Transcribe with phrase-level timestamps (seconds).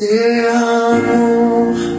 [0.00, 1.89] Te amo.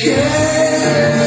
[0.00, 1.17] Yeah.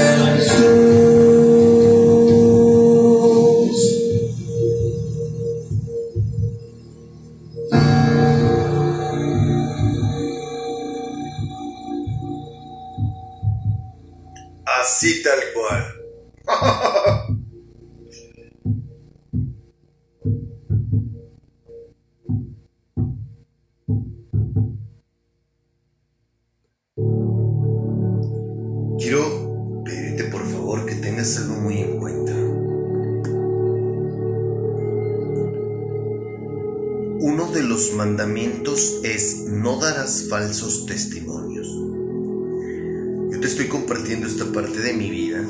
[44.54, 45.46] parte de mi vida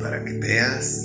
[0.00, 1.04] para que veas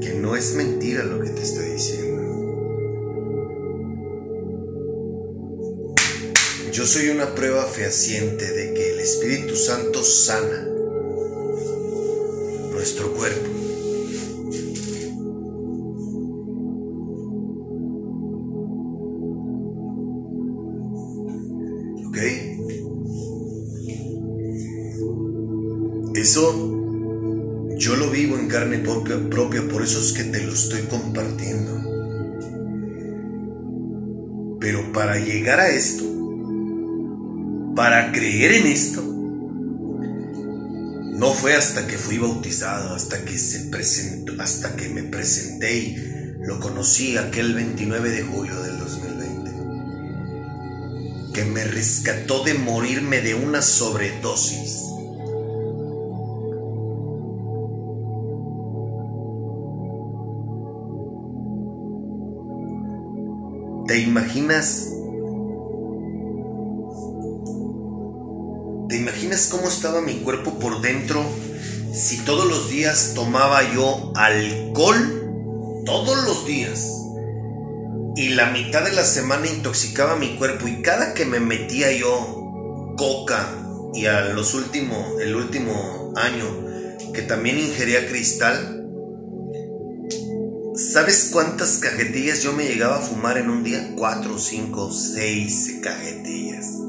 [0.00, 2.22] que no es mentira lo que te estoy diciendo.
[6.72, 10.71] Yo soy una prueba fehaciente de que el Espíritu Santo sana
[35.32, 36.04] llegar a esto,
[37.74, 39.02] para creer en esto,
[41.12, 45.96] no fue hasta que fui bautizado, hasta que se presentó, hasta que me presenté y
[46.40, 49.50] lo conocí aquel 29 de julio del 2020,
[51.32, 54.80] que me rescató de morirme de una sobredosis.
[63.86, 64.92] ¿Te imaginas?
[69.22, 71.24] Imaginas cómo estaba mi cuerpo por dentro
[71.94, 75.82] si todos los días tomaba yo alcohol?
[75.86, 76.90] Todos los días.
[78.16, 82.94] Y la mitad de la semana intoxicaba mi cuerpo y cada que me metía yo
[82.96, 83.48] coca
[83.94, 86.46] y a los últimos, el último año
[87.14, 88.80] que también ingería cristal,
[90.74, 93.92] ¿Sabes cuántas cajetillas yo me llegaba a fumar en un día?
[93.94, 96.81] Cuatro, cinco, seis cajetillas.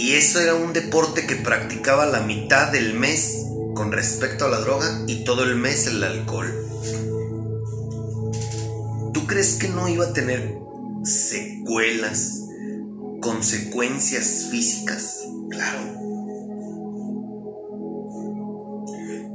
[0.00, 3.44] Y eso era un deporte que practicaba la mitad del mes
[3.74, 6.50] con respecto a la droga y todo el mes el alcohol.
[9.12, 10.54] ¿Tú crees que no iba a tener
[11.04, 12.46] secuelas,
[13.20, 15.18] consecuencias físicas?
[15.50, 15.80] Claro.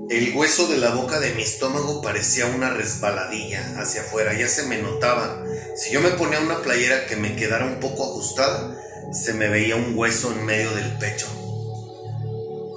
[0.10, 4.64] El hueso de la boca de mi estómago parecía una resbaladilla hacia afuera, ya se
[4.64, 5.44] me notaba.
[5.76, 8.82] Si yo me ponía una playera que me quedara un poco ajustada,
[9.12, 11.28] se me veía un hueso en medio del pecho.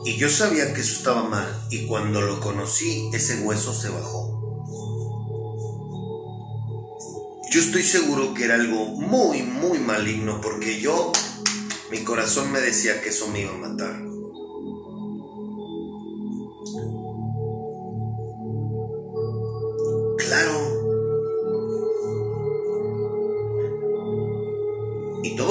[0.05, 4.39] Y yo sabía que eso estaba mal, y cuando lo conocí, ese hueso se bajó.
[7.51, 11.13] Yo estoy seguro que era algo muy, muy maligno, porque yo,
[11.91, 14.08] mi corazón me decía que eso me iba a matar.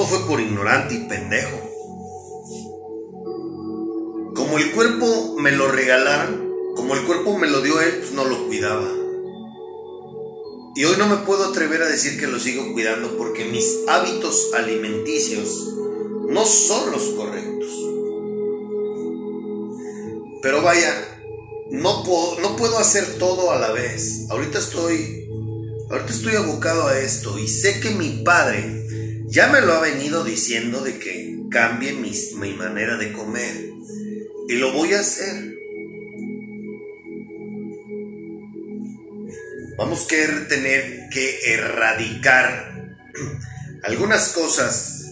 [0.08, 1.58] Fue por ignorante y pendejo.
[4.34, 8.24] Como el cuerpo me lo regalaron, como el cuerpo me lo dio él, pues no
[8.24, 8.88] lo cuidaba.
[10.76, 14.54] Y hoy no me puedo atrever a decir que lo sigo cuidando porque mis hábitos
[14.54, 15.74] alimenticios
[16.28, 17.68] no son los correctos.
[20.40, 20.94] Pero vaya,
[21.70, 24.26] no puedo, no puedo hacer todo a la vez.
[24.30, 25.28] Ahorita estoy,
[25.90, 28.87] ahorita estoy abocado a esto y sé que mi padre
[29.28, 33.54] ya me lo ha venido diciendo de que cambie mi, mi manera de comer
[34.48, 35.54] y lo voy a hacer.
[39.76, 42.96] Vamos a tener que erradicar
[43.84, 45.04] algunas cosas,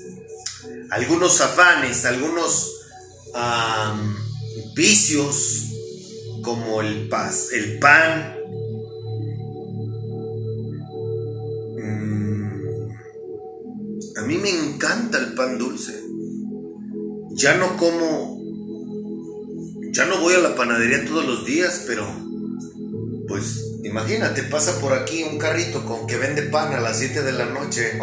[0.90, 2.72] algunos afanes, algunos
[4.74, 5.64] vicios
[6.42, 8.35] como el, paz, el pan.
[14.46, 15.92] Me encanta el pan dulce.
[17.32, 18.40] Ya no como,
[19.90, 22.06] ya no voy a la panadería todos los días, pero
[23.26, 27.32] pues imagínate, pasa por aquí un carrito con que vende pan a las 7 de
[27.32, 27.98] la noche.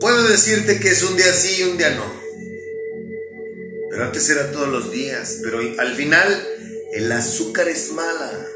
[0.00, 2.04] Puedo decirte que es un día sí y un día no.
[3.90, 5.40] Pero antes era todos los días.
[5.42, 6.46] Pero al final
[6.92, 8.46] el azúcar es mala.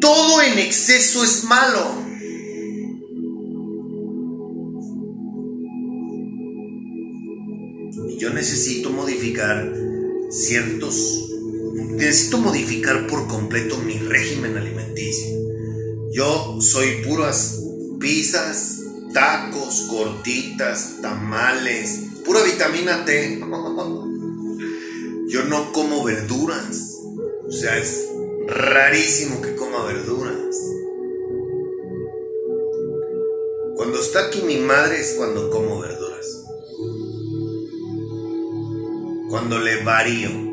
[0.00, 2.02] Todo en exceso es malo.
[8.08, 9.72] Y yo necesito modificar
[10.30, 11.26] ciertos...
[11.74, 15.38] Necesito modificar por completo mi régimen alimenticio.
[16.12, 17.60] Yo soy puras
[18.00, 18.80] pizzas,
[19.12, 23.38] tacos, gorditas, tamales, pura vitamina T.
[25.28, 26.96] Yo no como verduras.
[27.46, 28.08] O sea, es
[28.46, 30.56] rarísimo que coma verduras.
[33.76, 36.44] Cuando está aquí mi madre es cuando como verduras.
[39.30, 40.49] Cuando le varío.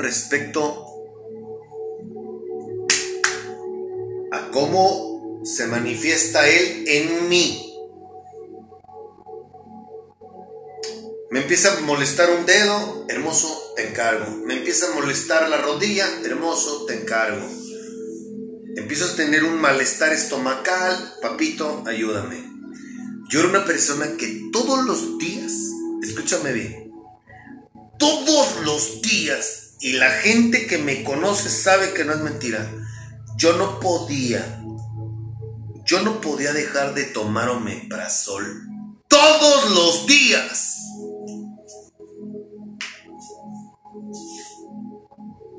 [0.00, 0.86] Respecto
[4.32, 7.66] a cómo se manifiesta Él en mí.
[11.30, 14.26] Me empieza a molestar un dedo, hermoso, te encargo.
[14.46, 17.46] Me empieza a molestar la rodilla, hermoso, te encargo.
[18.76, 22.50] empiezo a tener un malestar estomacal, papito, ayúdame.
[23.28, 25.52] Yo era una persona que todos los días,
[26.02, 26.92] escúchame bien,
[27.96, 32.70] todos los días, y la gente que me conoce sabe que no es mentira,
[33.36, 34.62] yo no podía,
[35.84, 38.68] yo no podía dejar de tomar omeprazol
[39.08, 40.76] todos los días.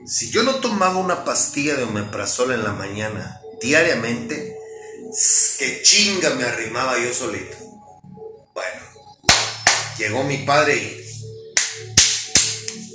[0.05, 4.55] Si yo no tomaba una pastilla de omeprazol en la mañana diariamente,
[5.57, 7.57] que chinga me arrimaba yo solito.
[8.53, 8.81] Bueno,
[9.97, 11.01] llegó mi padre y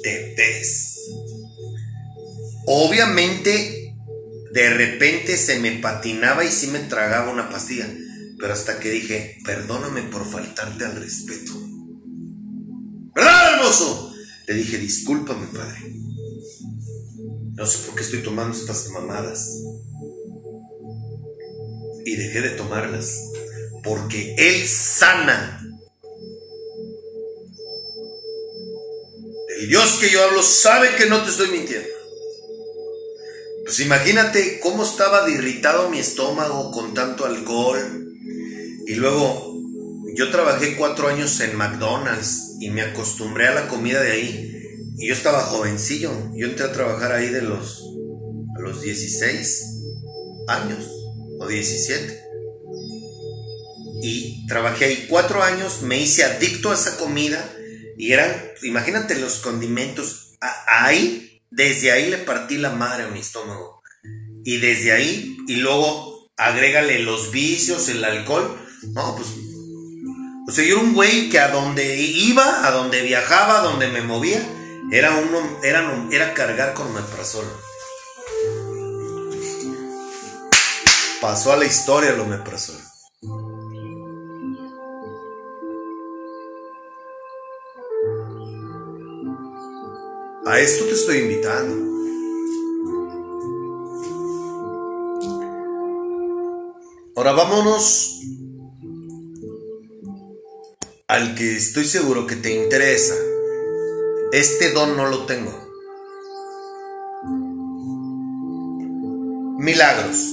[0.03, 0.86] te ves.
[2.67, 3.95] Obviamente,
[4.53, 7.89] de repente se me patinaba y sí me tragaba una pastilla,
[8.39, 11.53] pero hasta que dije, perdóname por faltarte al respeto.
[13.15, 14.13] ¿Verdad, hermoso?
[14.47, 15.93] Le dije, discúlpame, padre.
[17.55, 19.49] No sé por qué estoy tomando estas mamadas.
[22.05, 23.19] Y dejé de tomarlas.
[23.83, 25.63] Porque Él sana.
[29.59, 31.89] El Dios que yo hablo sabe que no te estoy mintiendo.
[33.67, 38.15] Pues imagínate cómo estaba de irritado mi estómago con tanto alcohol.
[38.87, 39.61] Y luego
[40.15, 44.53] yo trabajé cuatro años en McDonald's y me acostumbré a la comida de ahí.
[44.97, 46.13] Y yo estaba jovencillo.
[46.37, 47.83] Yo entré a trabajar ahí de los,
[48.61, 49.65] los 16
[50.47, 50.89] años
[51.41, 52.23] o 17.
[54.03, 57.53] Y trabajé ahí cuatro años, me hice adicto a esa comida
[57.99, 58.31] y eran,
[58.63, 60.37] imagínate los condimentos.
[60.69, 63.83] ahí, desde ahí le partí la madre a mi estómago.
[64.45, 68.61] Y desde ahí, y luego agrégale los vicios, el alcohol.
[68.93, 69.29] No, pues.
[70.47, 73.89] O sea, yo era un güey que a donde iba, a donde viajaba, a donde
[73.89, 74.41] me movía,
[74.93, 77.47] era, uno, era, era cargar con omeprazol.
[81.23, 82.86] Pasó a la historia el omeprazol.
[90.47, 91.75] A esto te estoy invitando.
[97.17, 98.21] Ahora vámonos
[101.09, 103.17] al que estoy seguro que te interesa.
[104.31, 105.51] Este don no lo tengo.
[109.59, 110.33] Milagros.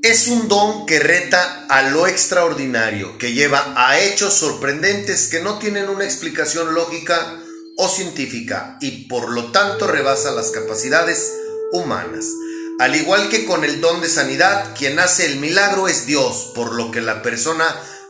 [0.00, 5.58] Es un don que reta a lo extraordinario, que lleva a hechos sorprendentes que no
[5.58, 7.42] tienen una explicación lógica
[7.78, 11.32] o científica y por lo tanto rebasa las capacidades
[11.72, 12.26] humanas.
[12.80, 16.74] Al igual que con el don de sanidad, quien hace el milagro es Dios, por
[16.74, 17.64] lo que la persona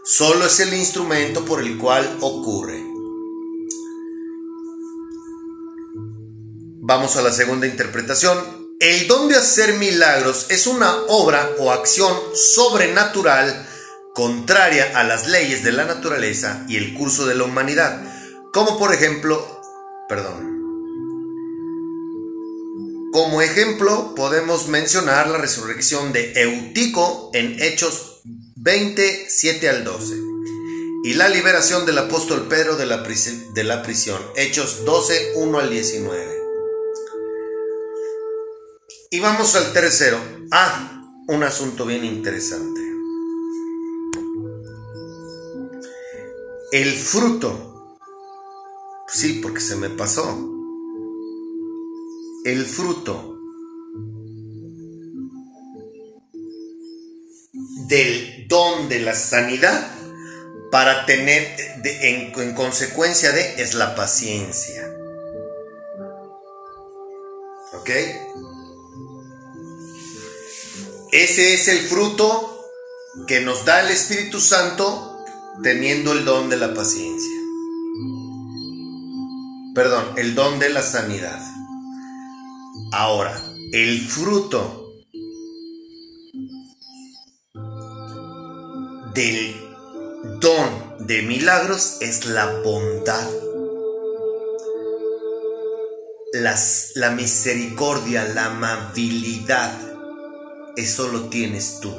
[0.05, 2.83] solo es el instrumento por el cual ocurre.
[6.81, 8.39] Vamos a la segunda interpretación.
[8.81, 13.69] El don de hacer milagros es una obra o acción sobrenatural
[14.15, 18.03] contraria a las leyes de la naturaleza y el curso de la humanidad,
[18.53, 19.58] como por ejemplo,
[20.09, 20.59] perdón,
[23.13, 28.21] como ejemplo podemos mencionar la resurrección de Eutico en Hechos
[28.57, 30.29] 27 al 12
[31.05, 35.71] y la liberación del apóstol Pedro de la, de la prisión, Hechos 12, 1 al
[35.71, 36.39] 19.
[39.11, 40.19] Y vamos al tercero.
[40.51, 42.81] Ah, un asunto bien interesante.
[46.73, 47.68] El fruto.
[49.11, 50.25] Sí, porque se me pasó.
[52.45, 53.39] El fruto
[57.89, 59.91] del don de la sanidad
[60.71, 64.95] para tener en, en consecuencia de es la paciencia.
[67.73, 67.91] ¿Ok?
[71.13, 72.67] Ese es el fruto
[73.27, 75.25] que nos da el Espíritu Santo
[75.63, 77.38] teniendo el don de la paciencia.
[79.79, 81.41] Perdón, el don de la sanidad.
[82.91, 83.33] Ahora,
[83.73, 85.05] el fruto
[89.15, 89.55] del
[90.41, 93.31] don de milagros es la bondad,
[96.33, 99.79] la misericordia, la amabilidad
[100.77, 101.93] eso lo tienes tú.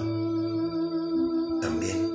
[1.61, 2.11] También.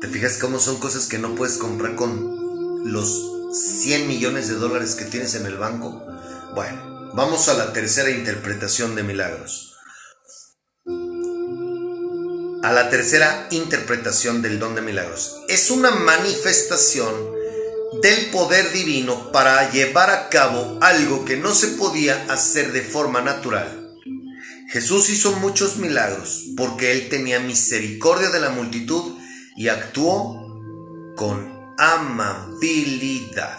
[0.00, 4.94] ¿Te fijas cómo son cosas que no puedes comprar con los 100 millones de dólares
[4.94, 6.04] que tienes en el banco?
[6.54, 9.76] Bueno, vamos a la tercera interpretación de milagros.
[12.62, 15.40] A la tercera interpretación del don de milagros.
[15.48, 17.14] Es una manifestación
[18.02, 23.20] del poder divino para llevar a cabo algo que no se podía hacer de forma
[23.20, 23.80] natural
[24.70, 29.18] Jesús hizo muchos milagros porque él tenía misericordia de la multitud
[29.56, 30.36] y actuó
[31.16, 33.58] con amabilidad.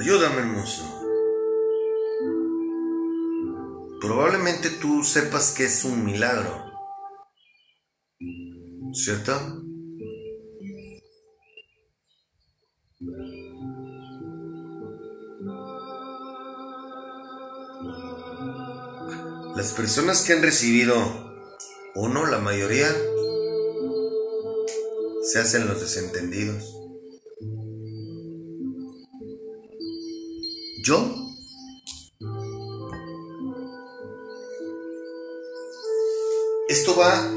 [0.00, 0.82] Ayúdame, hermoso.
[4.00, 6.72] Probablemente tú sepas que es un milagro.
[8.92, 9.64] ¿Cierto?
[19.56, 20.96] Las personas que han recibido
[21.94, 22.88] uno, la mayoría,
[25.22, 26.64] se hacen los desentendidos.
[30.84, 31.24] Yo
[36.68, 37.30] Esto va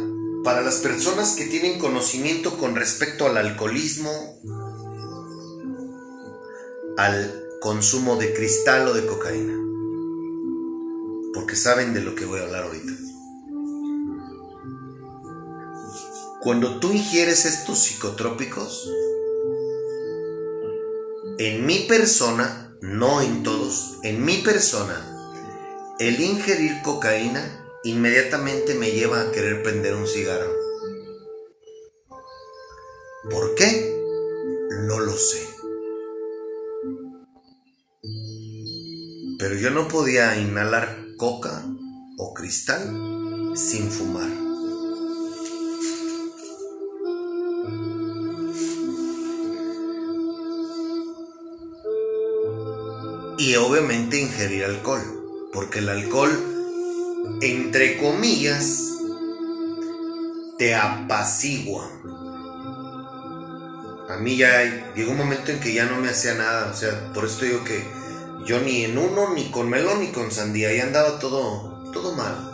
[0.43, 4.09] para las personas que tienen conocimiento con respecto al alcoholismo,
[6.97, 9.66] al consumo de cristal o de cocaína.
[11.37, 12.93] Porque saben de lo que voy a hablar ahorita.
[16.41, 18.89] Cuando tú ingieres estos psicotrópicos,
[21.37, 24.99] en mi persona, no en todos, en mi persona,
[25.99, 30.51] el ingerir cocaína inmediatamente me lleva a querer prender un cigarro.
[33.29, 33.95] ¿Por qué?
[34.87, 35.47] No lo sé.
[39.37, 41.63] Pero yo no podía inhalar coca
[42.17, 44.29] o cristal sin fumar.
[53.39, 55.01] Y obviamente ingerir alcohol,
[55.51, 56.55] porque el alcohol
[57.41, 58.93] entre comillas,
[60.57, 61.89] te apacigua.
[64.09, 67.13] A mí ya llegó un momento en que ya no me hacía nada, o sea,
[67.13, 67.83] por esto digo que
[68.47, 72.53] yo ni en uno, ni con melón, ni con sandía, y andaba todo, todo mal.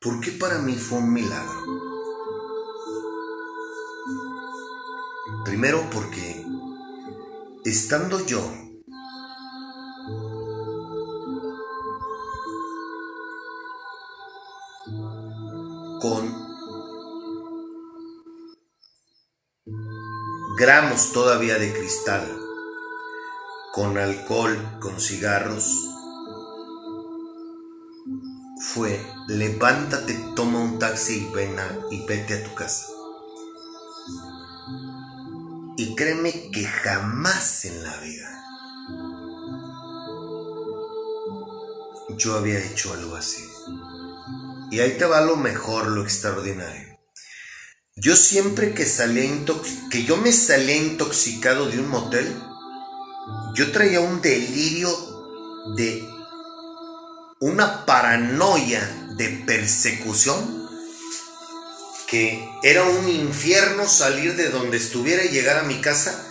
[0.00, 1.60] ¿Por qué para mí fue un milagro?
[5.44, 6.44] Primero porque
[7.64, 8.69] estando yo
[20.60, 22.38] gramos todavía de cristal,
[23.72, 25.88] con alcohol, con cigarros,
[28.60, 31.56] fue levántate, toma un taxi y ven
[31.90, 32.88] y vete a tu casa.
[35.78, 38.44] Y créeme que jamás en la vida
[42.18, 43.48] yo había hecho algo así.
[44.70, 46.89] Y ahí te va lo mejor, lo extraordinario.
[48.00, 49.30] Yo siempre que salía
[49.90, 52.34] que yo me salía intoxicado de un motel,
[53.54, 54.90] yo traía un delirio
[55.76, 56.08] de
[57.40, 58.80] una paranoia
[59.16, 60.66] de persecución
[62.06, 66.26] que era un infierno salir de donde estuviera y llegar a mi casa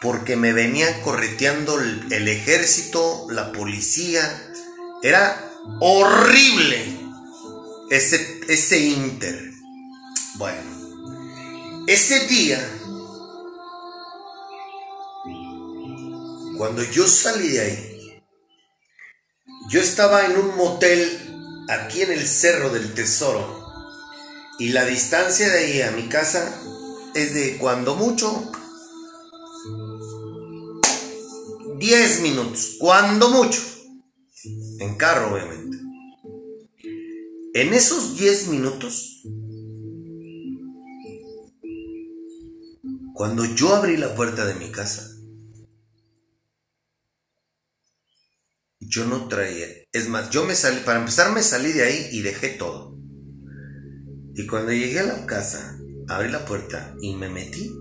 [0.00, 4.52] porque me venía correteando el, el ejército, la policía.
[5.02, 5.50] Era
[5.80, 7.00] horrible
[7.90, 9.52] ese, ese inter.
[10.36, 10.77] Bueno,
[11.88, 12.60] ese día,
[16.58, 18.22] cuando yo salí de ahí,
[19.70, 23.64] yo estaba en un motel aquí en el Cerro del Tesoro
[24.58, 26.60] y la distancia de ahí a mi casa
[27.14, 28.52] es de cuando mucho
[31.78, 33.62] 10 minutos, cuando mucho.
[34.78, 35.78] En carro, obviamente.
[37.54, 39.22] En esos 10 minutos,
[43.18, 45.10] cuando yo abrí la puerta de mi casa,
[48.78, 49.66] yo no traía.
[49.90, 52.96] Es más, yo me salí, para empezar me salí de ahí y dejé todo.
[54.36, 57.76] Y cuando llegué a la casa, abrí la puerta y me metí.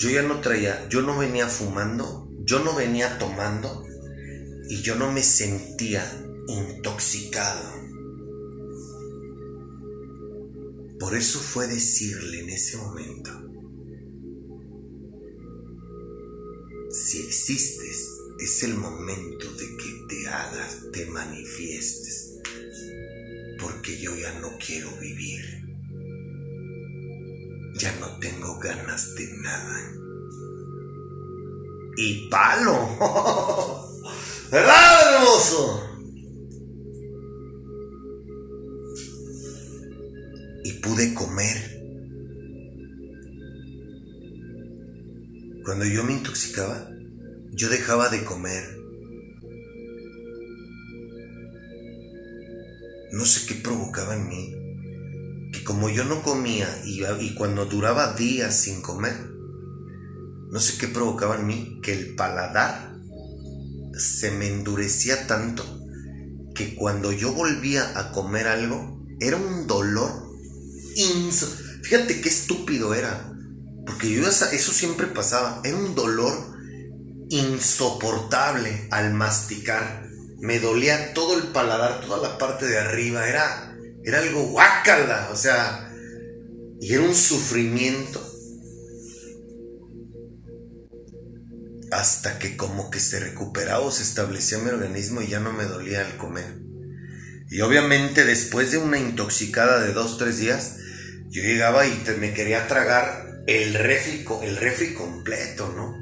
[0.00, 3.84] Yo ya no traía, yo no venía fumando, yo no venía tomando
[4.68, 6.04] y yo no me sentía
[6.48, 7.70] intoxicado.
[10.98, 13.49] Por eso fue decirle en ese momento,
[16.90, 22.30] si existes, es el momento de que te hagas, te manifiestes
[23.60, 25.40] porque yo ya no quiero vivir.
[27.74, 29.92] Ya no tengo ganas de nada.
[31.96, 32.98] Y palo.
[34.50, 35.86] ¿Verdad, hermoso?
[40.64, 41.79] Y pude comer.
[45.70, 46.90] Cuando yo me intoxicaba,
[47.52, 48.76] yo dejaba de comer.
[53.12, 54.52] No sé qué provocaba en mí.
[55.52, 59.14] Que como yo no comía y, cuando duraba días sin comer,
[60.50, 62.96] no sé qué provocaba en mí que el paladar
[63.96, 65.64] se me endurecía tanto
[66.52, 70.10] que cuando yo volvía a comer algo era un dolor
[71.82, 73.30] fíjate qué estúpido era
[73.90, 75.60] porque yo eso siempre pasaba.
[75.64, 76.56] Era un dolor
[77.28, 80.06] insoportable al masticar.
[80.38, 83.28] Me dolía todo el paladar toda la parte de arriba.
[83.28, 85.92] Era era algo guácala o sea
[86.80, 88.24] y era un sufrimiento.
[91.90, 95.64] Hasta que como que se recuperaba o se establecía mi organismo y ya no me
[95.64, 96.60] dolía el comer.
[97.50, 100.76] Y obviamente después de una intoxicada de dos, tres días,
[101.28, 105.96] yo llegaba y me quería tragar el refri, el refri completo, ¿no?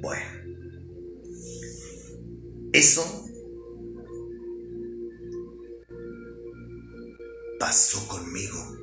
[0.00, 0.38] Bueno.
[2.72, 3.02] Eso
[7.58, 8.78] pasó conmigo.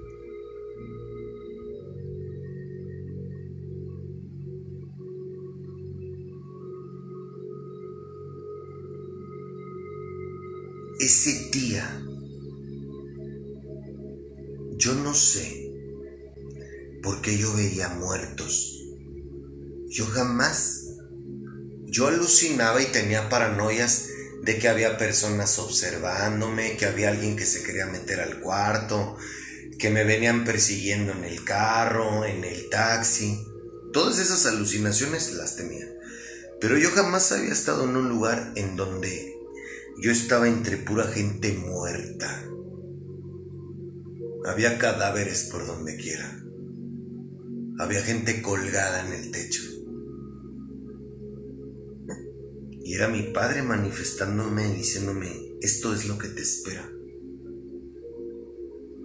[10.99, 11.85] ese día,
[14.85, 15.71] yo no sé
[17.01, 18.83] por qué yo veía muertos.
[19.89, 20.83] Yo jamás,
[21.85, 24.09] yo alucinaba y tenía paranoias
[24.43, 29.17] de que había personas observándome, que había alguien que se quería meter al cuarto,
[29.79, 33.43] que me venían persiguiendo en el carro, en el taxi.
[33.91, 35.87] Todas esas alucinaciones las tenía.
[36.61, 39.33] Pero yo jamás había estado en un lugar en donde
[39.99, 42.51] yo estaba entre pura gente muerta.
[44.45, 46.39] Había cadáveres por donde quiera.
[47.79, 49.63] Había gente colgada en el techo.
[52.83, 56.87] Y era mi padre manifestándome, diciéndome, esto es lo que te espera.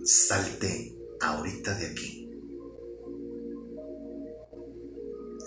[0.04, 2.30] Salte ahorita de aquí.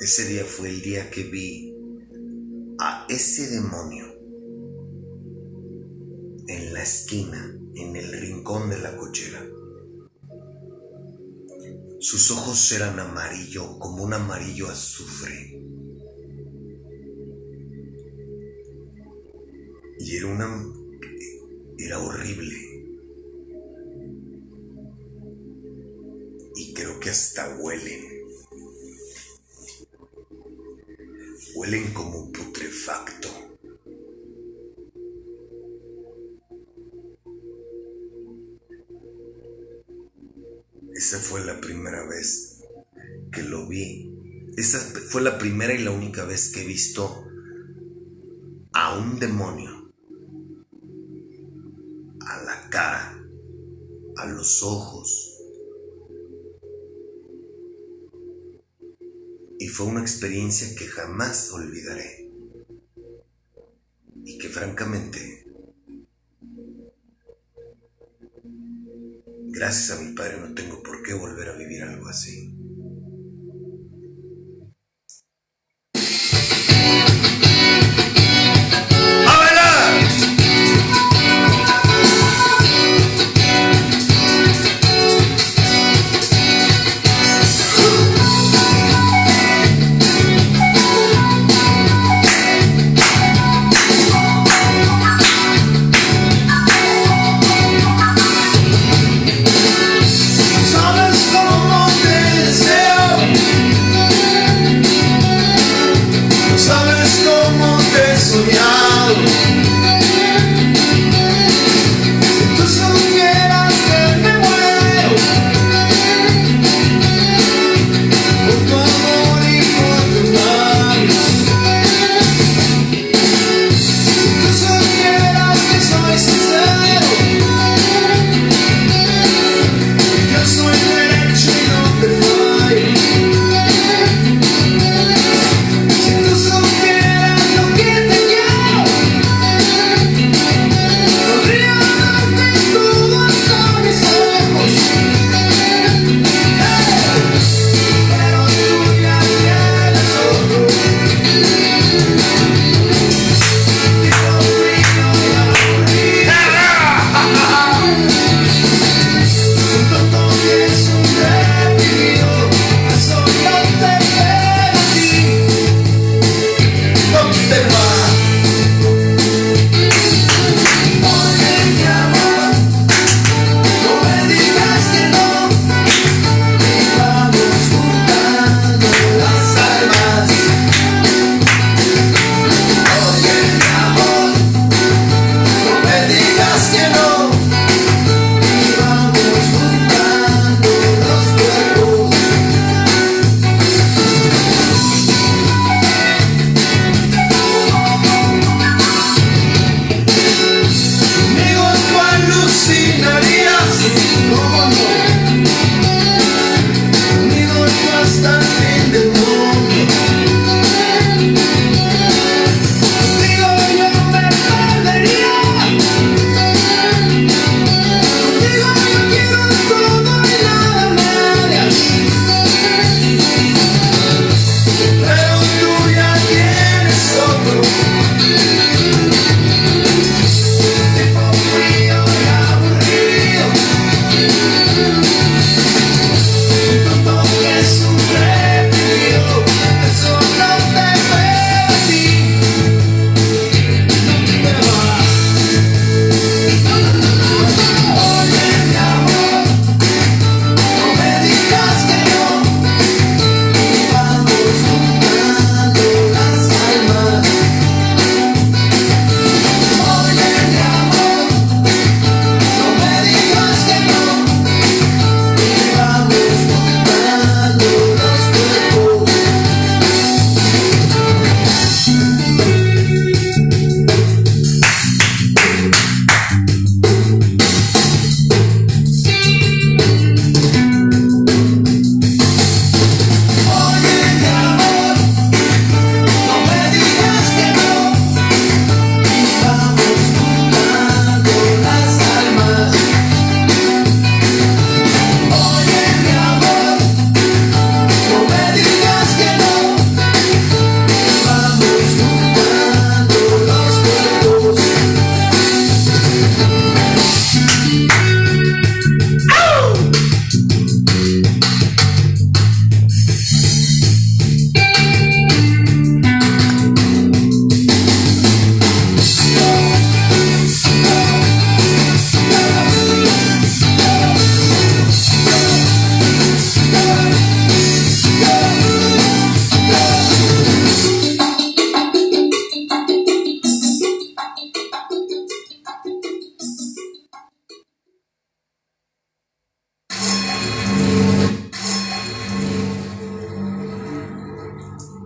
[0.01, 1.77] Ese día fue el día que vi
[2.79, 4.06] a ese demonio
[6.47, 9.45] en la esquina, en el rincón de la cochera.
[12.04, 15.58] Sus ojos eran amarillo, como un amarillo azufre.
[20.00, 20.66] Y era una...
[21.78, 22.58] era horrible.
[26.58, 28.02] Y creo que hasta huelen.
[31.56, 32.12] Huelen como
[45.13, 47.28] fue la primera y la única vez que he visto
[48.71, 49.93] a un demonio.
[52.19, 53.23] A la cara,
[54.17, 55.39] a los ojos.
[59.60, 62.32] Y fue una experiencia que jamás olvidaré.
[64.26, 65.45] Y que francamente,
[69.52, 72.62] gracias a mi padre no tengo por qué volver a vivir algo así.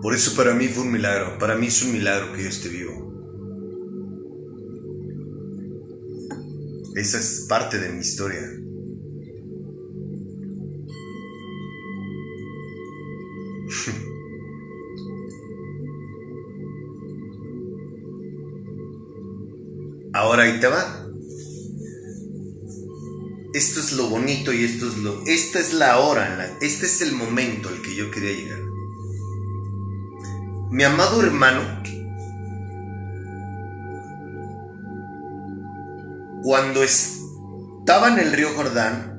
[0.07, 1.37] Por eso para mí fue un milagro.
[1.37, 2.93] Para mí es un milagro que yo esté vivo.
[6.95, 8.39] Esa es parte de mi historia.
[20.13, 21.05] Ahora ahí te va.
[23.53, 25.21] Esto es lo bonito y esto es lo.
[25.25, 28.66] Esta es la hora, este es el momento al que yo quería llegar.
[30.69, 31.61] Mi amado hermano,
[36.43, 39.17] cuando estaba en el río Jordán,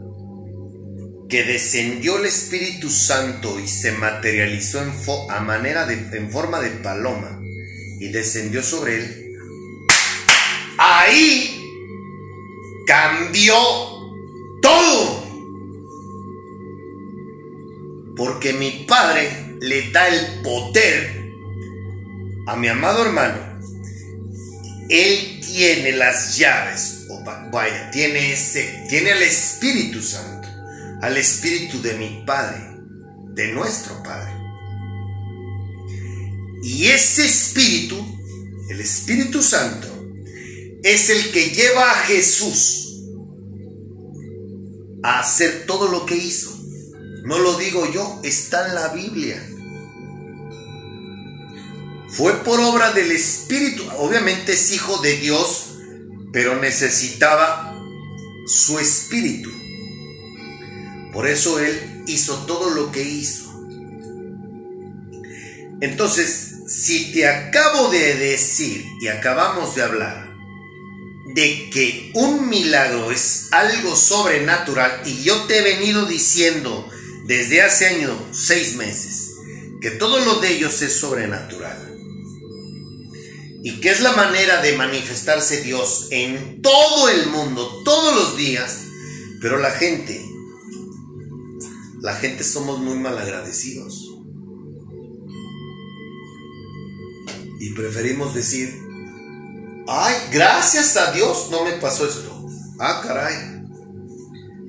[1.30, 4.92] que descendió el Espíritu Santo y se materializó en,
[5.30, 7.40] a manera de, en forma de paloma
[7.98, 9.37] y descendió sobre él,
[10.76, 11.62] ahí
[12.87, 13.54] cambió
[14.61, 15.26] todo.
[18.16, 21.17] Porque mi padre le da el poder
[22.48, 23.58] a mi amado hermano.
[24.88, 30.48] Él tiene las llaves, o va- vaya, tiene ese, tiene Espíritu Santo,
[31.02, 32.58] al Espíritu de mi Padre,
[33.34, 34.32] de nuestro Padre.
[36.62, 37.96] Y ese Espíritu,
[38.70, 39.87] el Espíritu Santo,
[40.82, 43.02] es el que lleva a Jesús
[45.02, 46.50] a hacer todo lo que hizo.
[47.24, 49.47] No lo digo yo, está en la Biblia.
[52.09, 53.85] Fue por obra del Espíritu.
[53.99, 55.75] Obviamente es hijo de Dios,
[56.33, 57.79] pero necesitaba
[58.47, 59.51] su Espíritu.
[61.12, 63.44] Por eso Él hizo todo lo que hizo.
[65.81, 70.29] Entonces, si te acabo de decir y acabamos de hablar
[71.35, 76.88] de que un milagro es algo sobrenatural y yo te he venido diciendo
[77.27, 79.35] desde hace años, seis meses,
[79.81, 81.88] que todo lo de ellos es sobrenatural
[83.62, 88.85] y que es la manera de manifestarse Dios en todo el mundo, todos los días,
[89.40, 90.25] pero la gente,
[92.01, 94.14] la gente somos muy malagradecidos.
[97.61, 98.73] Y preferimos decir,
[99.88, 102.47] ay, gracias a Dios no me pasó esto.
[102.79, 103.59] Ah, caray.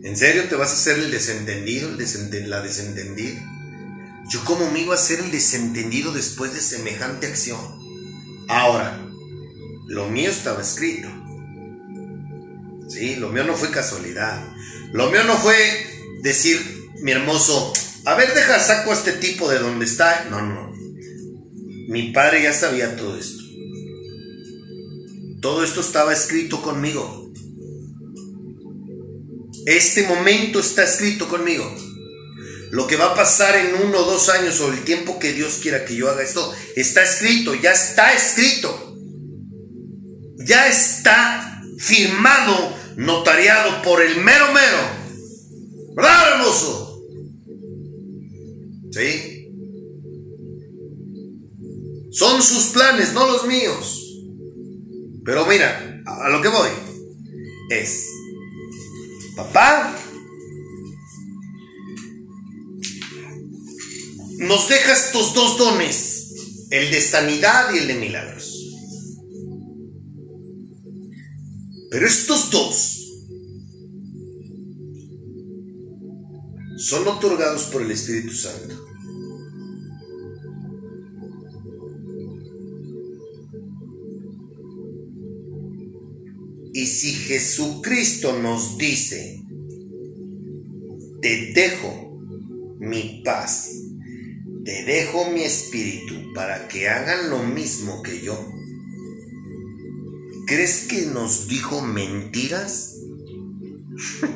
[0.01, 1.91] ¿En serio te vas a hacer el desentendido,
[2.47, 3.45] la desentendida?
[4.29, 7.59] Yo como me iba a hacer el desentendido después de semejante acción.
[8.49, 8.99] Ahora,
[9.85, 11.07] lo mío estaba escrito.
[12.89, 14.43] Sí, lo mío no fue casualidad.
[14.91, 15.55] Lo mío no fue
[16.23, 16.59] decir,
[17.01, 17.71] mi hermoso,
[18.05, 20.25] a ver, deja, saco a este tipo de donde está.
[20.31, 20.73] No, no.
[21.89, 23.43] Mi padre ya sabía todo esto.
[25.41, 27.31] Todo esto estaba escrito conmigo.
[29.67, 31.71] Este momento está escrito conmigo.
[32.71, 35.59] Lo que va a pasar en uno o dos años o el tiempo que Dios
[35.61, 38.97] quiera que yo haga esto, está escrito, ya está escrito.
[40.37, 45.93] Ya está firmado, notariado por el mero mero.
[45.95, 47.01] ¿Verdad, hermoso?
[48.91, 49.39] ¿Sí?
[52.11, 54.17] Son sus planes, no los míos.
[55.23, 56.69] Pero mira, a lo que voy
[57.69, 58.07] es,
[59.35, 59.95] papá,
[64.39, 66.33] nos deja estos dos dones,
[66.71, 68.55] el de sanidad y el de milagros.
[71.91, 72.95] Pero estos dos
[76.77, 78.85] son otorgados por el Espíritu Santo.
[86.73, 89.43] Y si Jesucristo nos dice,
[91.21, 92.21] te dejo
[92.79, 93.78] mi paz,
[94.69, 98.53] te dejo mi espíritu para que hagan lo mismo que yo,
[100.45, 102.97] ¿crees que nos dijo mentiras?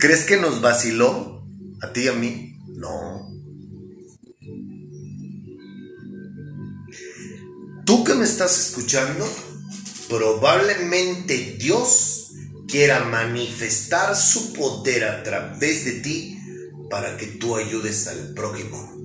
[0.00, 1.46] ¿Crees que nos vaciló
[1.80, 2.58] a ti y a mí?
[2.74, 3.30] No.
[7.86, 9.24] Tú que me estás escuchando,
[10.08, 12.32] probablemente Dios
[12.66, 16.39] quiera manifestar su poder a través de ti
[16.90, 19.00] para que tú ayudes al prójimo.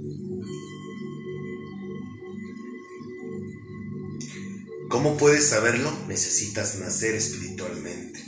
[4.89, 5.91] ¿Cómo puedes saberlo?
[6.07, 8.23] Necesitas nacer espiritualmente.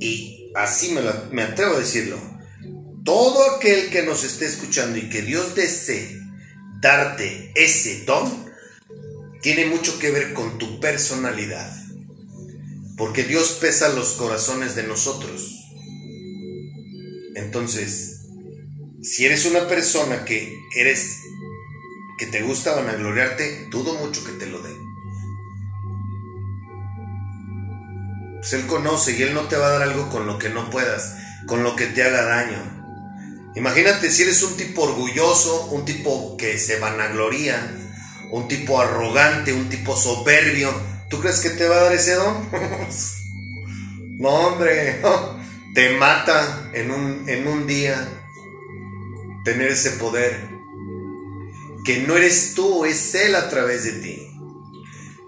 [0.00, 0.94] Y así
[1.32, 2.18] me, atrevo a decirlo.
[3.04, 6.20] Todo aquel que nos esté escuchando y que Dios desee
[6.80, 8.50] darte ese don,
[9.42, 11.74] tiene mucho que ver con tu personalidad.
[12.96, 15.59] Porque Dios pesa los corazones de nosotros.
[17.34, 18.20] Entonces,
[19.02, 21.20] si eres una persona que eres
[22.18, 24.70] que te gusta vanagloriarte, dudo mucho que te lo dé.
[28.40, 30.70] Pues él conoce y él no te va a dar algo con lo que no
[30.70, 31.16] puedas,
[31.46, 32.80] con lo que te haga daño.
[33.54, 37.74] Imagínate si eres un tipo orgulloso, un tipo que se vanagloria,
[38.30, 40.72] un tipo arrogante, un tipo soberbio.
[41.08, 42.48] ¿Tú crees que te va a dar ese don?
[44.18, 45.00] no, hombre,
[45.74, 48.08] te mata en un, en un día
[49.44, 50.48] tener ese poder.
[51.84, 54.26] Que no eres tú, es Él a través de ti.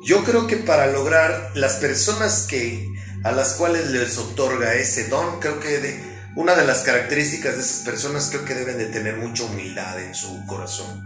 [0.03, 2.93] Yo creo que para lograr las personas que
[3.25, 7.63] a las cuales les otorga ese don, creo que de, una de las características de
[7.63, 11.05] esas personas creo que deben de tener mucha humildad en su corazón.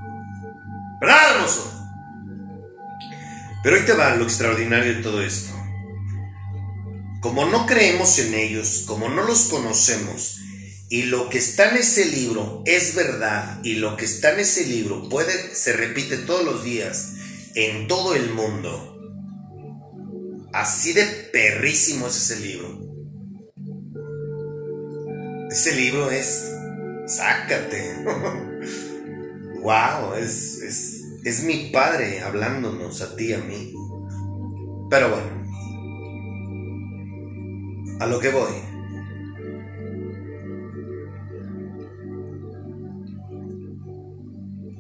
[1.01, 1.73] ¿Verdad, hermoso?
[3.63, 5.53] Pero ahí te va lo extraordinario de todo esto.
[7.27, 10.39] Como no creemos en ellos, como no los conocemos,
[10.89, 14.65] y lo que está en ese libro es verdad, y lo que está en ese
[14.65, 17.15] libro puede, se repite todos los días
[17.57, 18.97] en todo el mundo.
[20.53, 22.79] Así de perrísimo es ese libro.
[25.51, 26.53] Ese libro es.
[27.09, 28.05] Sácate.
[29.63, 33.75] wow, es, es, es mi padre hablándonos a ti y a mí.
[34.89, 35.46] Pero bueno.
[37.99, 38.53] A lo que voy.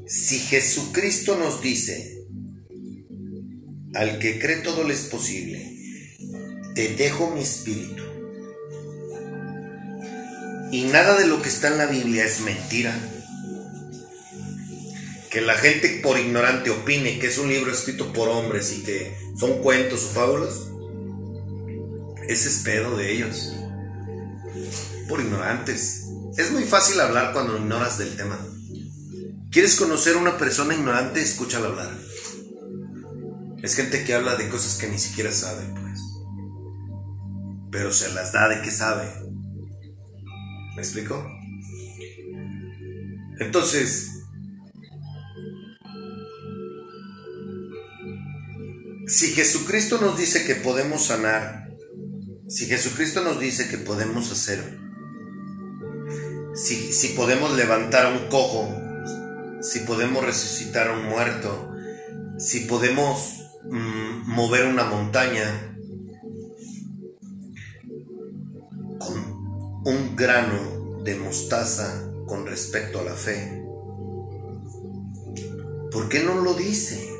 [0.06, 2.24] Si Jesucristo nos dice,
[3.94, 5.76] al que cree todo le es posible,
[6.74, 8.06] te dejo mi espíritu
[10.70, 12.94] y nada de lo que está en la Biblia es mentira.
[15.30, 19.16] Que la gente por ignorante opine que es un libro escrito por hombres y que
[19.38, 20.68] son cuentos o fábulas,
[22.28, 23.54] ese es pedo de ellos.
[25.08, 26.04] Por ignorantes.
[26.36, 28.38] Es muy fácil hablar cuando ignoras del tema.
[29.50, 31.22] ¿Quieres conocer a una persona ignorante?
[31.22, 31.90] Escúchala hablar.
[33.62, 36.00] Es gente que habla de cosas que ni siquiera sabe, pues.
[37.70, 39.06] Pero se las da de que sabe.
[40.74, 41.26] ¿Me explico?
[43.40, 44.10] Entonces,
[49.06, 51.65] si Jesucristo nos dice que podemos sanar,
[52.48, 54.78] si Jesucristo nos dice que podemos hacer,
[56.54, 58.68] si, si podemos levantar a un cojo,
[59.60, 61.72] si podemos resucitar a un muerto,
[62.38, 65.72] si podemos mm, mover una montaña,
[69.86, 73.62] un grano de mostaza con respecto a la fe?
[75.92, 77.15] ¿Por qué no lo dice?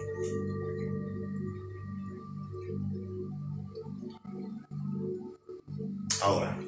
[6.26, 6.58] Ahora,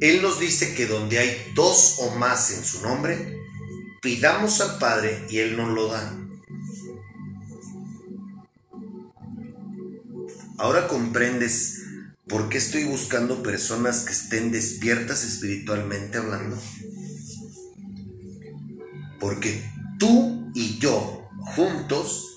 [0.00, 3.38] Él nos dice que donde hay dos o más en su nombre,
[4.00, 6.18] pidamos al Padre y Él nos lo da.
[10.58, 11.82] Ahora comprendes
[12.32, 16.56] ¿Por qué estoy buscando personas que estén despiertas espiritualmente hablando?
[19.20, 19.62] Porque
[19.98, 22.31] tú y yo juntos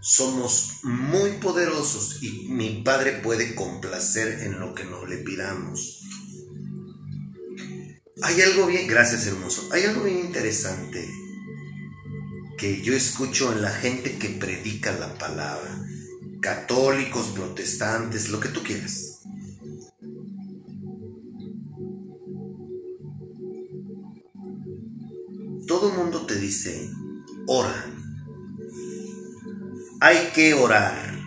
[0.00, 6.02] somos muy poderosos y mi Padre puede complacer en lo que nos le pidamos.
[8.22, 11.08] Hay algo bien, gracias hermoso, hay algo bien interesante
[12.56, 15.78] que yo escucho en la gente que predica la palabra
[16.40, 19.20] católicos, protestantes, lo que tú quieras.
[25.66, 26.90] Todo mundo te dice,
[27.46, 27.97] ora.
[30.00, 31.18] Hay que orar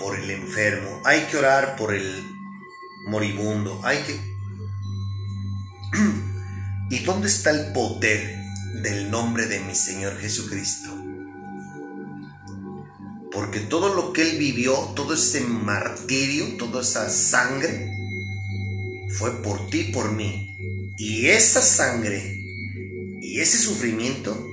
[0.00, 2.24] por el enfermo, hay que orar por el
[3.06, 4.18] moribundo, hay que...
[6.90, 8.36] ¿Y dónde está el poder
[8.82, 10.88] del nombre de mi Señor Jesucristo?
[13.30, 17.92] Porque todo lo que él vivió, todo ese martirio, toda esa sangre,
[19.16, 20.56] fue por ti, por mí.
[20.98, 22.42] Y esa sangre
[23.22, 24.48] y ese sufrimiento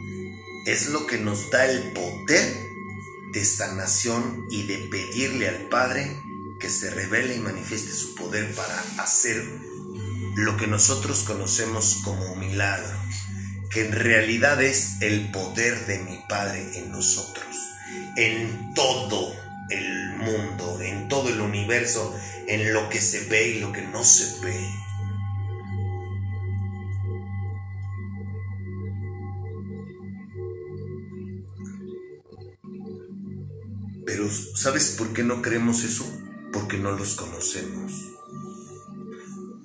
[0.67, 2.72] es lo que nos da el poder
[3.34, 6.21] de sanación y de pedirle al Padre
[6.59, 9.43] que se revele y manifieste su poder para hacer
[10.36, 12.97] lo que nosotros conocemos como milagro,
[13.69, 17.43] que en realidad es el poder de mi Padre en nosotros
[18.15, 19.36] en todo
[19.69, 22.15] el mundo, en todo el universo,
[22.47, 24.82] en lo que se ve y lo que no se ve.
[34.16, 36.05] Pero ¿sabes por qué no creemos eso?
[36.51, 37.91] Porque no los conocemos.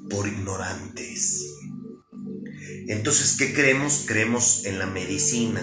[0.08, 1.54] Por ignorantes.
[2.86, 4.04] Entonces, ¿qué creemos?
[4.06, 5.60] Creemos en la medicina.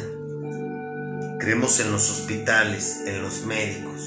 [1.39, 4.03] Creemos en los hospitales, en los médicos.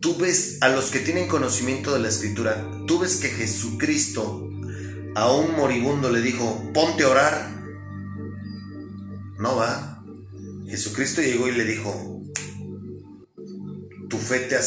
[0.00, 4.50] Tú ves a los que tienen conocimiento de la escritura, tú ves que Jesucristo
[5.14, 7.62] a un moribundo le dijo, ponte a orar.
[9.38, 9.91] No va.
[10.72, 12.22] Jesucristo llegó y le dijo,
[14.08, 14.62] tu fe te ha,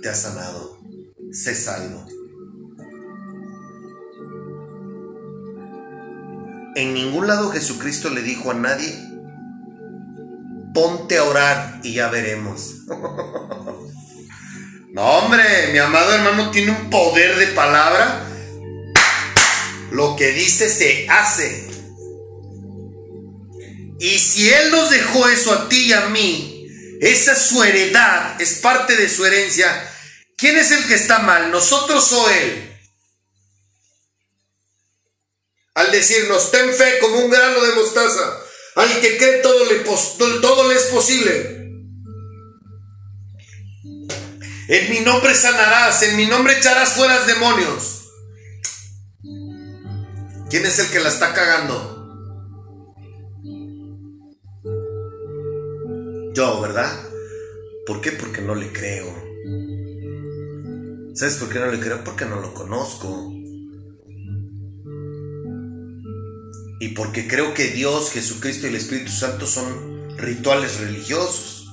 [0.00, 0.78] te ha sanado,
[1.32, 2.06] sé salvo.
[6.76, 8.98] En ningún lado Jesucristo le dijo a nadie,
[10.72, 12.86] ponte a orar y ya veremos.
[14.94, 18.26] no, hombre, mi amado hermano tiene un poder de palabra.
[19.90, 21.73] Lo que dice se hace.
[24.04, 26.68] Y si Él nos dejó eso a ti y a mí,
[27.00, 29.90] esa es su heredad, es parte de su herencia.
[30.36, 32.78] ¿Quién es el que está mal, nosotros o Él?
[35.72, 38.40] Al decirnos, ten fe como un grano de mostaza,
[38.74, 41.32] al que cree todo le, todo le es posible.
[44.68, 48.02] En mi nombre sanarás, en mi nombre echarás fuera demonios.
[50.50, 51.93] ¿Quién es el que la está cagando?
[56.34, 56.90] Yo, ¿verdad?
[57.86, 58.10] ¿Por qué?
[58.10, 59.06] Porque no le creo.
[61.14, 62.02] ¿Sabes por qué no le creo?
[62.02, 63.32] Porque no lo conozco.
[66.80, 71.68] Y porque creo que Dios, Jesucristo y el Espíritu Santo son rituales religiosos.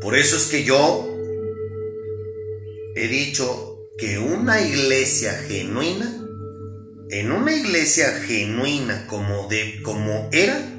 [0.00, 1.14] Por eso es que yo
[2.96, 6.26] he dicho que una iglesia genuina,
[7.10, 10.77] en una iglesia genuina como, de, como era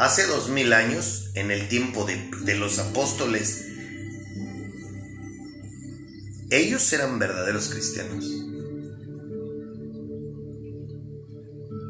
[0.00, 3.66] hace dos mil años, en el tiempo de, los apóstoles,
[6.50, 8.24] ellos eran verdaderos cristianos.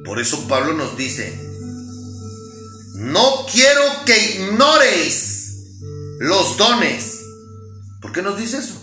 [0.04, 1.38] Por eso Pablo nos dice,
[2.96, 5.78] no quiero que ignoréis
[6.18, 7.20] los dones.
[8.02, 8.74] ¿Por qué nos dice eso?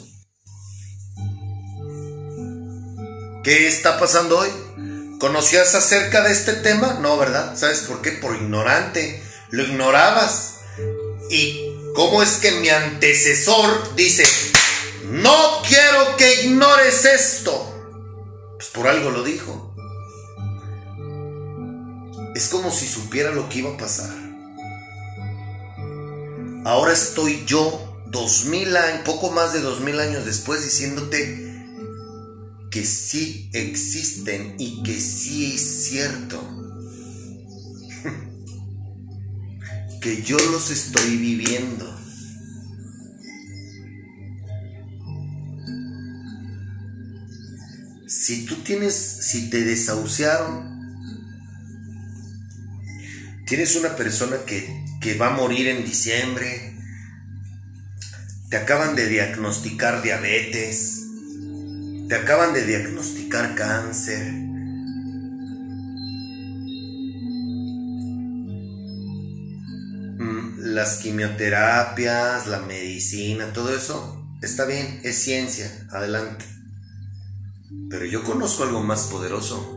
[3.44, 4.50] ¿Qué está pasando hoy?
[5.20, 7.00] ¿Conocías acerca de este tema?
[7.02, 7.58] No, ¿verdad?
[7.58, 8.12] ¿Sabes por qué?
[8.12, 9.24] Por ignorante.
[9.50, 10.60] Lo ignorabas.
[11.32, 14.24] ¿Y cómo es que mi antecesor dice,
[15.06, 17.74] no quiero que ignores esto?
[18.58, 19.74] Pues por algo lo dijo.
[22.36, 24.12] Es como si supiera lo que iba a pasar.
[26.64, 31.47] Ahora estoy yo, dos mil poco más de dos mil años después, diciéndote
[32.72, 36.42] que sí existen y que sí es cierto.
[40.02, 41.98] que yo los estoy viviendo.
[48.08, 50.78] Si tú tienes, si te desahuciaron,
[53.46, 56.76] tienes una persona que, que va a morir en diciembre,
[58.50, 61.07] te acaban de diagnosticar diabetes,
[62.08, 64.32] te acaban de diagnosticar cáncer.
[70.20, 76.46] Mm, Las quimioterapias, la medicina, todo eso está bien, es ciencia, adelante.
[77.90, 79.74] Pero yo conozco algo más poderoso.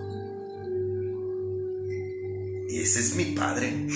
[2.68, 3.68] Y ese es mi padre.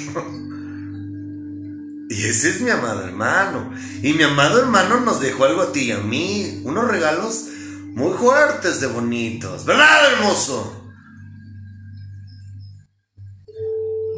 [2.11, 3.72] y ese es mi amado hermano.
[4.03, 6.62] Y mi amado hermano nos dejó algo a ti y a mí.
[6.64, 7.51] Unos regalos
[7.95, 9.64] muy fuertes de bonitos.
[9.64, 10.92] ¿Verdad, hermoso?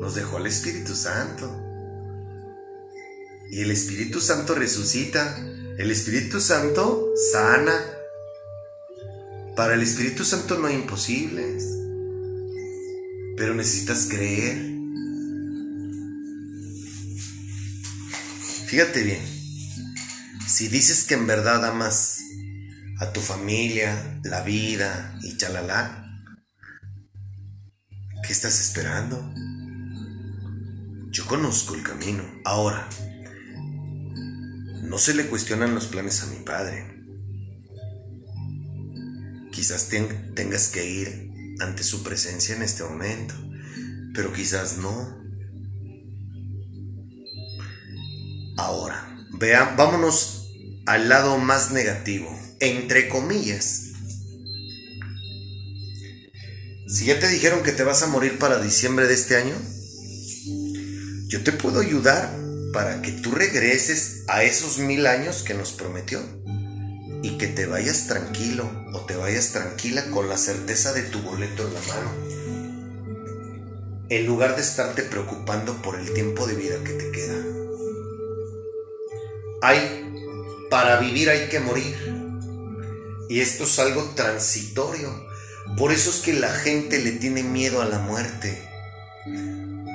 [0.01, 1.63] Nos dejó el Espíritu Santo.
[3.51, 5.37] Y el Espíritu Santo resucita.
[5.79, 7.79] El Espíritu Santo sana.
[9.55, 11.65] Para el Espíritu Santo no hay imposibles.
[13.37, 14.57] Pero necesitas creer.
[18.67, 19.21] Fíjate bien.
[20.49, 22.17] Si dices que en verdad amas
[22.99, 26.23] a tu familia, la vida y chalala,
[28.27, 29.33] ¿qué estás esperando?
[31.11, 32.23] Yo conozco el camino.
[32.45, 32.89] Ahora,
[34.83, 36.95] no se le cuestionan los planes a mi padre.
[39.53, 41.31] Quizás ten- tengas que ir
[41.61, 43.35] ante su presencia en este momento,
[44.15, 45.17] pero quizás no.
[48.59, 50.51] Ahora, vea, vámonos
[50.87, 52.31] al lado más negativo,
[52.61, 53.83] entre comillas.
[56.89, 59.55] Si ya te dijeron que te vas a morir para diciembre de este año,
[61.29, 62.31] yo te puedo ayudar
[62.73, 66.21] para que tú regreses a esos mil años que nos prometió
[67.23, 71.67] y que te vayas tranquilo o te vayas tranquila con la certeza de tu boleto
[71.67, 72.11] en la mano.
[74.09, 77.45] En lugar de estarte preocupando por el tiempo de vida que te queda.
[79.63, 80.13] Hay,
[80.71, 82.26] para vivir hay que morir.
[83.29, 85.27] Y esto es algo transitorio.
[85.77, 88.63] Por eso es que la gente le tiene miedo a la muerte.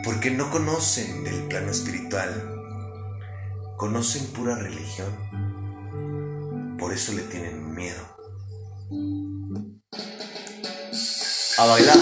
[0.03, 2.59] Porque no conocen del plano espiritual.
[3.77, 5.15] Conocen pura religión.
[6.77, 8.01] Por eso le tienen miedo.
[11.57, 11.97] A bailar.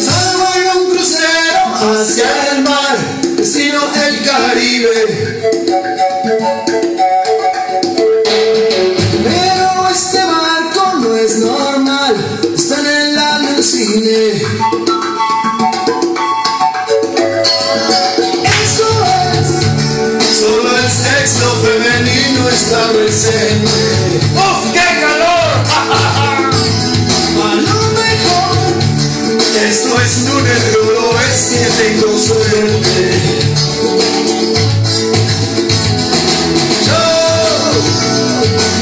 [0.00, 2.85] Salgo en un crucero hacia el mar, el
[4.56, 4.94] Caribe.
[9.22, 12.16] Pero este barco no es normal,
[12.54, 14.32] está en el alucine.
[18.62, 18.88] Eso
[19.34, 19.48] es,
[20.40, 23.80] solo el sexo femenino está presente.
[24.36, 25.52] ¡Uf, qué calor!
[27.44, 28.56] A lo mejor
[29.68, 33.15] esto es un error es que tengo suerte.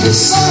[0.05, 0.43] Yo solo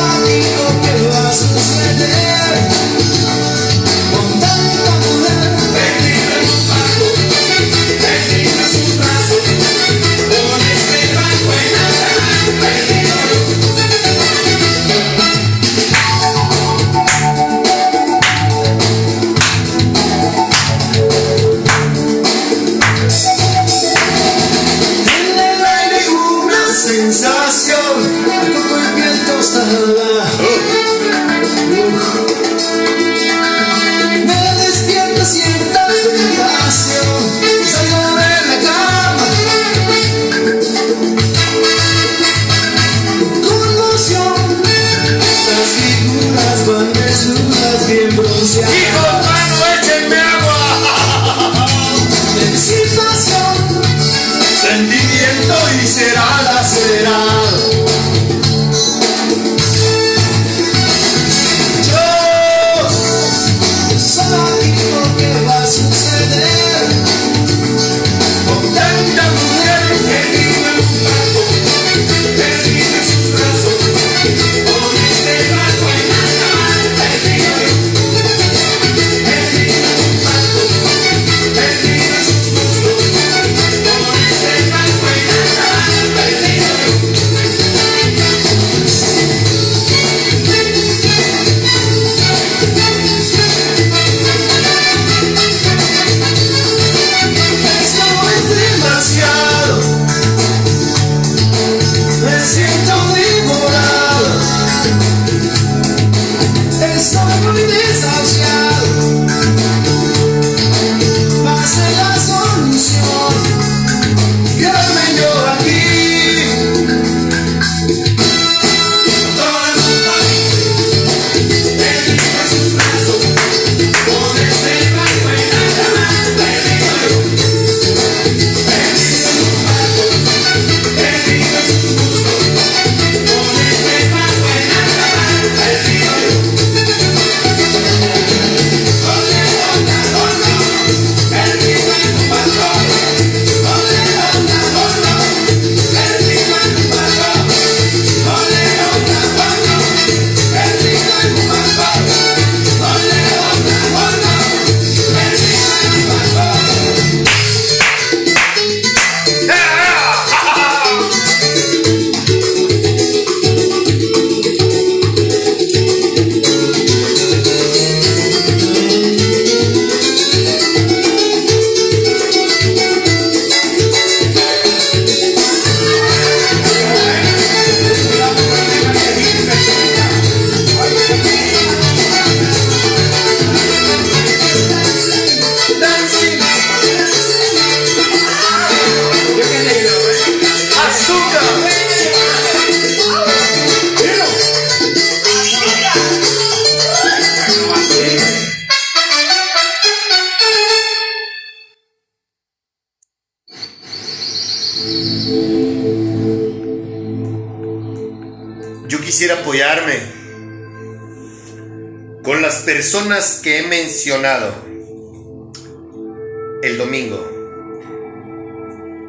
[216.62, 217.20] el domingo.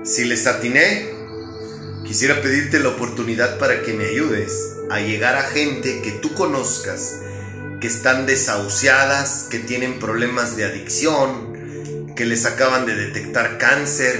[0.05, 1.09] Si les atiné,
[2.05, 7.21] quisiera pedirte la oportunidad para que me ayudes a llegar a gente que tú conozcas,
[7.81, 14.19] que están desahuciadas, que tienen problemas de adicción, que les acaban de detectar cáncer,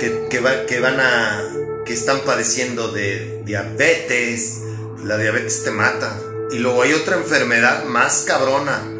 [0.00, 1.44] que, que van a.
[1.86, 4.62] que están padeciendo de diabetes.
[5.04, 6.18] La diabetes te mata.
[6.50, 8.91] Y luego hay otra enfermedad más cabrona.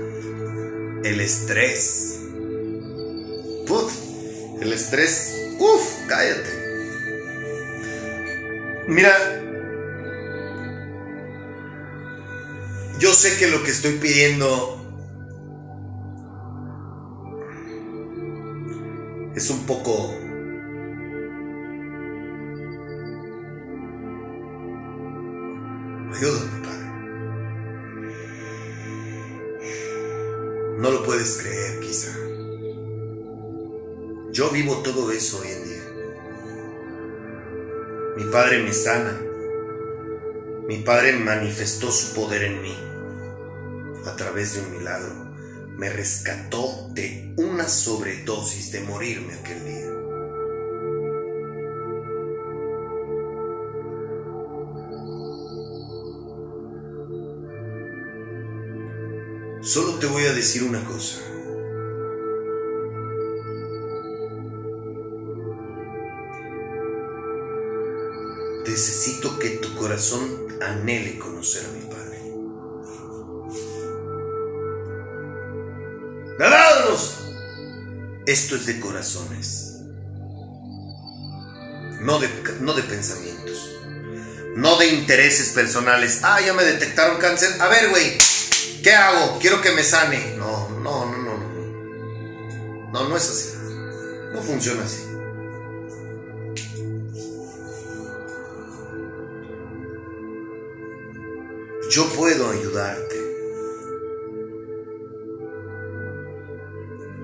[1.23, 2.19] Estrés.
[3.67, 3.93] Puf,
[4.61, 5.55] el estrés.
[5.61, 6.51] Uf, cállate.
[8.89, 9.13] Mira,
[12.99, 14.79] yo sé que lo que estoy pidiendo
[19.37, 20.13] es un poco...
[26.15, 26.62] Ayúdame,
[31.13, 32.11] puedes creer, quizá.
[34.33, 35.85] Yo vivo todo eso hoy en día.
[38.17, 39.21] Mi Padre me sana.
[40.67, 42.75] Mi Padre manifestó su poder en mí
[44.07, 45.13] a través de un milagro.
[45.77, 50.02] Me rescató de una sobredosis de morirme aquel día.
[60.43, 61.19] Decir una cosa.
[68.67, 72.19] Necesito que tu corazón anhele conocer a mi Padre.
[76.41, 77.19] ¡Dados!
[78.27, 79.77] Esto es de corazones.
[82.01, 82.29] No de,
[82.61, 83.71] no de pensamientos.
[84.57, 86.21] No de intereses personales.
[86.25, 87.63] Ah, ya me detectaron cáncer.
[87.63, 88.19] A ver, güey.
[88.83, 89.39] ¿Qué hago?
[89.39, 90.32] Quiero que me sane.
[93.23, 94.33] No, no, no, no, no.
[94.33, 94.33] No, no es así.
[94.33, 95.13] No funciona así.
[101.91, 103.17] Yo puedo ayudarte.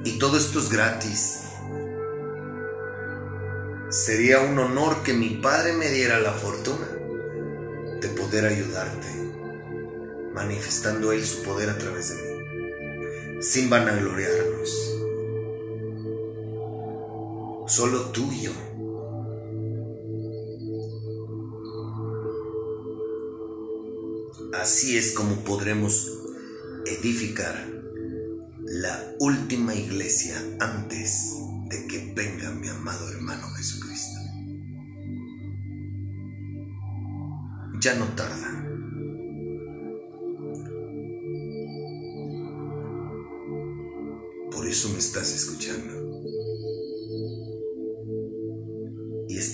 [0.04, 1.44] Y todo esto es gratis.
[3.88, 6.86] Sería un honor que mi padre me diera la fortuna
[8.00, 9.08] de poder ayudarte,
[10.34, 14.97] manifestando él su poder a través de mí, sin vanagloriarnos.
[17.68, 18.52] Solo tú y yo.
[24.54, 26.10] Así es como podremos
[26.86, 27.68] edificar
[28.64, 31.34] la última iglesia antes
[31.68, 34.18] de que venga mi amado hermano Jesucristo.
[37.82, 38.47] Ya no tarda.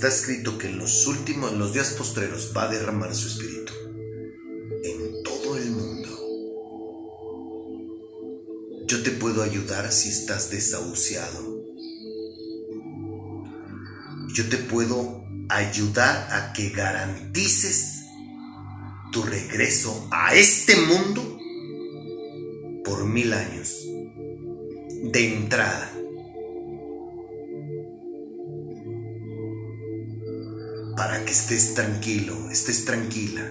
[0.07, 3.73] Está escrito que en los últimos, en los días postreros, va a derramar su espíritu
[4.83, 6.11] en todo el mundo.
[8.87, 11.65] Yo te puedo ayudar si estás desahuciado.
[14.35, 18.03] Yo te puedo ayudar a que garantices
[19.11, 21.39] tu regreso a este mundo
[22.85, 23.87] por mil años
[25.03, 25.94] de entrada.
[30.97, 33.43] Para que estés tranquilo, estés tranquila.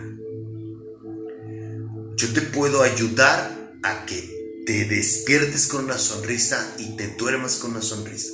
[2.15, 7.71] Yo te puedo ayudar a que te despiertes con una sonrisa y te duermas con
[7.71, 8.31] una sonrisa.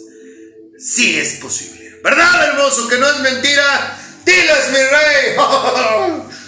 [0.78, 2.00] Sí es posible.
[2.04, 2.88] ¿Verdad, hermoso?
[2.88, 4.00] Que no es mentira.
[4.26, 5.36] Diles, mi rey.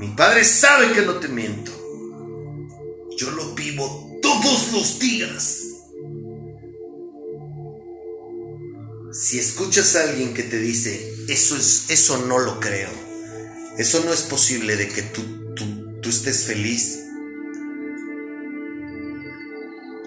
[0.00, 1.70] Mi padre sabe que no te miento.
[3.18, 5.69] Yo lo vivo todos los días.
[9.12, 12.90] Si escuchas a alguien que te dice, eso, es, eso no lo creo,
[13.76, 17.00] eso no es posible de que tú, tú, tú estés feliz,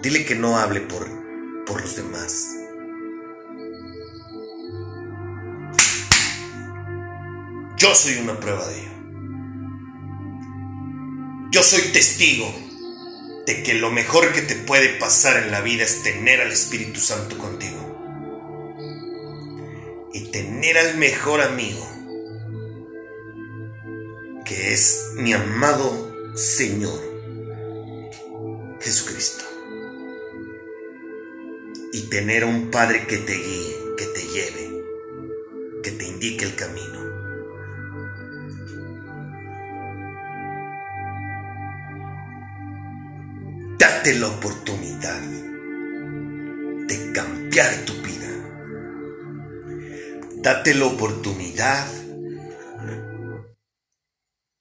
[0.02, 1.06] dile que no hable por,
[1.66, 2.46] por los demás.
[7.76, 8.90] Yo soy una prueba de ello.
[11.50, 12.50] Yo soy testigo
[13.46, 17.00] de que lo mejor que te puede pasar en la vida es tener al Espíritu
[17.00, 17.83] Santo contigo
[20.66, 21.86] era el mejor amigo,
[24.46, 27.00] que es mi amado Señor
[28.80, 29.44] Jesucristo.
[31.92, 34.84] Y tener a un Padre que te guíe, que te lleve,
[35.82, 36.98] que te indique el camino.
[43.78, 45.20] Date la oportunidad
[46.88, 47.93] de cambiar tu
[50.44, 51.90] Date la oportunidad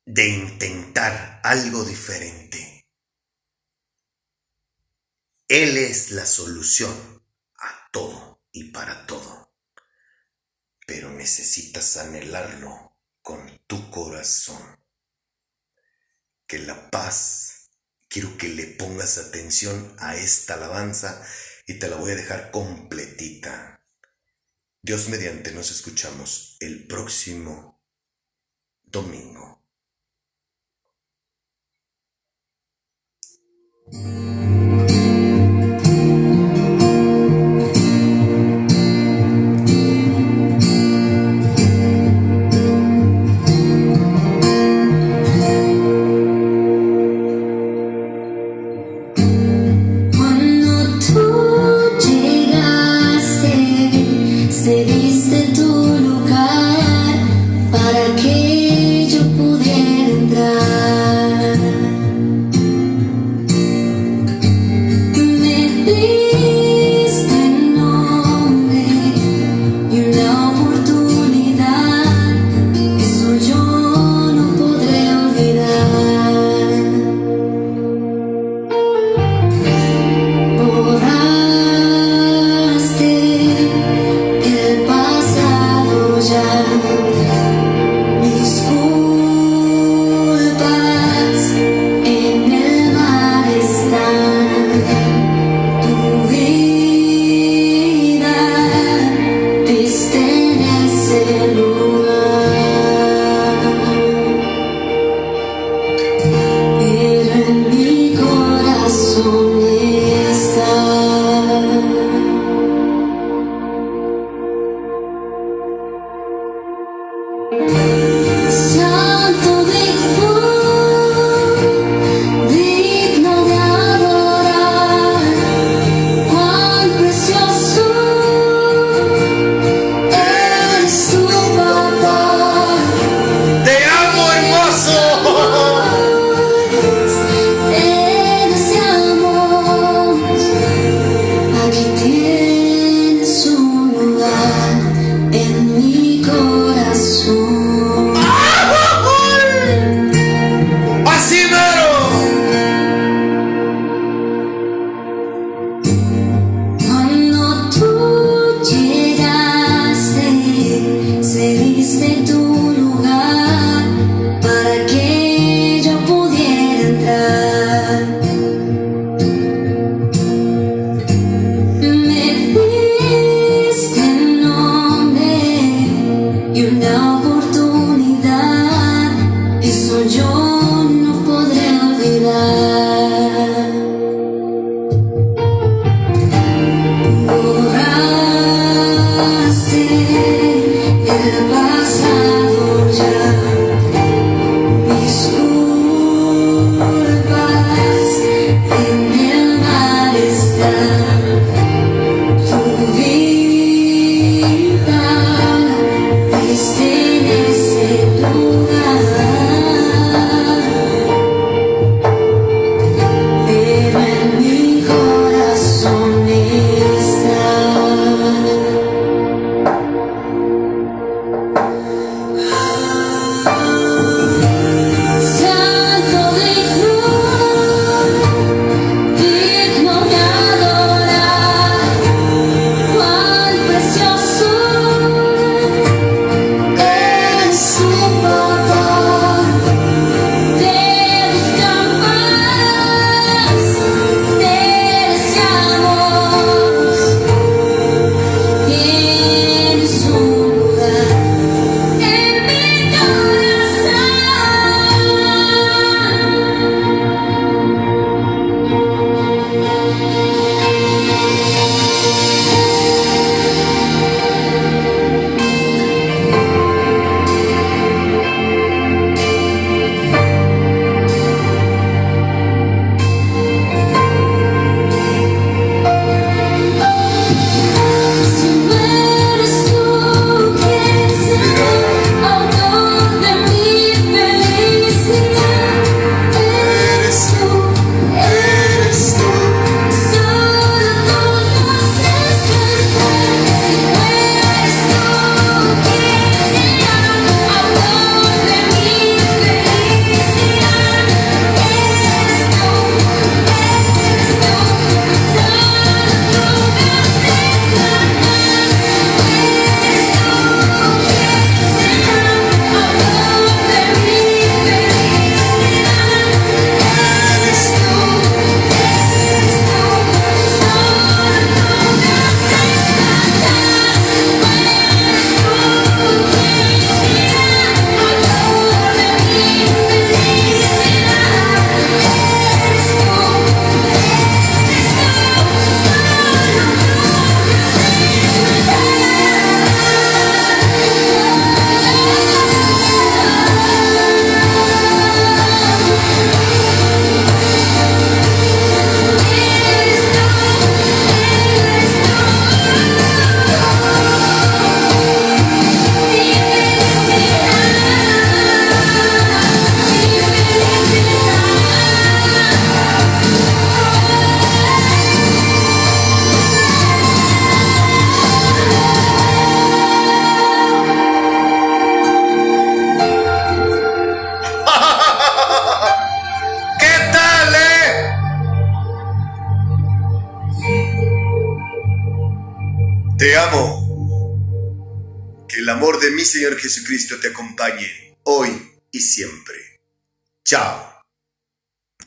[0.05, 2.87] de intentar algo diferente.
[5.49, 7.27] Él es la solución
[7.57, 9.53] a todo y para todo.
[10.87, 14.79] Pero necesitas anhelarlo con tu corazón.
[16.47, 17.71] Que la paz,
[18.07, 21.27] quiero que le pongas atención a esta alabanza
[21.67, 23.72] y te la voy a dejar completita
[24.85, 27.81] Dios mediante nos escuchamos el próximo
[28.83, 29.63] domingo.